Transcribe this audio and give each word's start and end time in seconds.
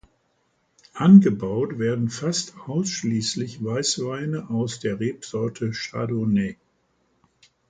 Angebaut 0.95 1.77
werden 1.77 2.09
fast 2.09 2.55
ausschließlich 2.65 3.63
Weißweine 3.63 4.49
aus 4.49 4.79
der 4.79 4.99
Rebsorte 4.99 5.73
Chardonnay. 5.73 6.57